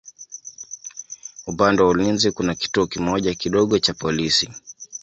Upande 1.47 1.81
wa 1.83 1.89
ulinzi 1.89 2.31
kuna 2.31 2.55
kituo 2.55 2.87
kimoja 2.87 3.33
kidogo 3.35 3.79
cha 3.79 3.93
polisi. 3.93 4.51